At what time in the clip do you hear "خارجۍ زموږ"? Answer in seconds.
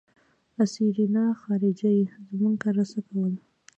1.41-2.55